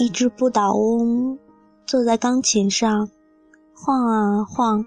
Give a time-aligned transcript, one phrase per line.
[0.00, 1.36] 一只不倒翁
[1.84, 3.08] 坐在钢琴上，
[3.74, 4.86] 晃啊晃，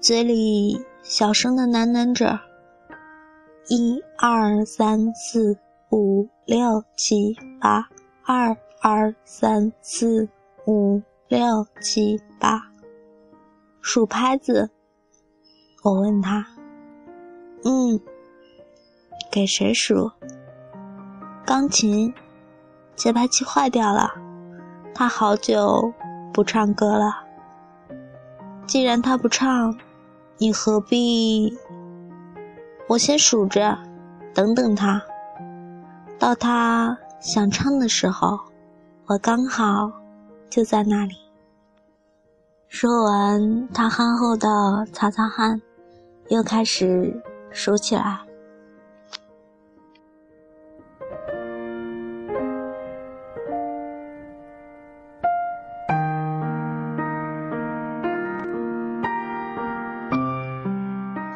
[0.00, 2.38] 嘴里小声的喃喃着
[3.68, 5.58] ：“一二三四
[5.90, 7.88] 五六七八，
[8.24, 10.28] 二二三四
[10.64, 12.70] 五六七八。”
[13.82, 14.70] 数拍子。
[15.82, 16.46] 我问他
[17.66, 18.00] ：“嗯，
[19.32, 20.12] 给谁数？”
[21.44, 22.14] 钢琴。
[22.96, 24.12] 节拍器坏掉了，
[24.94, 25.92] 他好久
[26.32, 27.24] 不唱歌了。
[28.66, 29.76] 既然他不唱，
[30.38, 31.56] 你何必？
[32.86, 33.78] 我先数着，
[34.32, 35.02] 等等他。
[36.18, 38.38] 到他想唱的时候，
[39.06, 39.90] 我刚好
[40.48, 41.16] 就在那里。
[42.68, 44.48] 说完，他憨厚的
[44.92, 45.60] 擦擦汗，
[46.28, 48.20] 又开始数起来。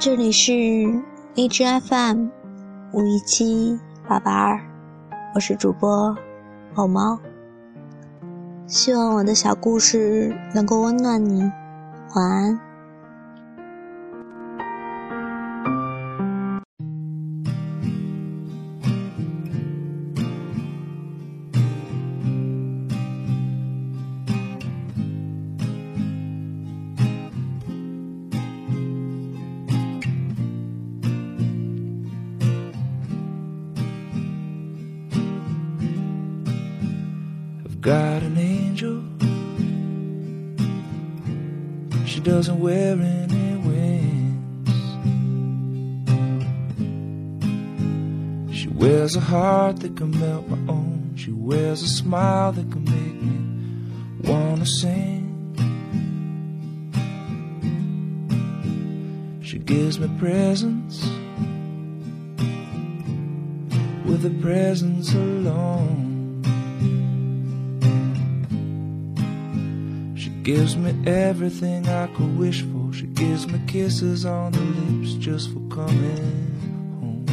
[0.00, 0.52] 这里是
[1.34, 2.28] 荔枝 FM
[2.92, 3.76] 五一七
[4.08, 4.60] 八八二，
[5.34, 6.16] 我是主播
[6.72, 7.18] 猫猫。
[8.68, 11.42] 希望我的小故事能够温暖你，
[12.14, 12.60] 晚安。
[37.80, 39.02] Got an angel.
[42.06, 44.70] She doesn't wear any wings.
[48.52, 51.14] She wears a heart that can melt my own.
[51.16, 55.26] She wears a smile that can make me wanna sing.
[59.40, 61.04] She gives me presents
[64.04, 66.17] with a presence alone.
[70.48, 72.90] Gives me everything I could wish for.
[72.90, 76.56] She gives me kisses on the lips just for coming
[77.00, 77.26] home.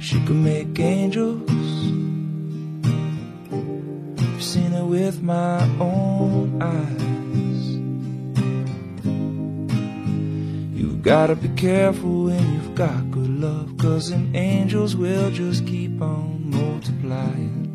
[0.00, 1.50] She can make angels.
[4.22, 7.66] I've seen it with my own eyes.
[10.80, 16.00] You've gotta be careful when you've got good love, cause them angels will just keep
[16.00, 17.69] on multiplying.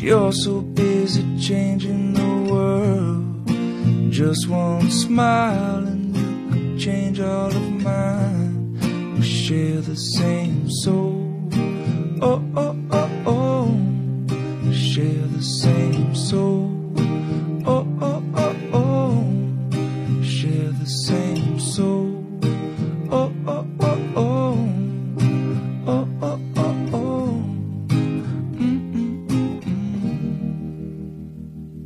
[0.00, 4.12] You're so busy changing the world.
[4.12, 9.16] Just one smile and you could change all of mine.
[9.16, 11.50] We share the same soul.
[12.22, 13.64] Oh, oh, oh, oh.
[14.64, 15.87] We share the same.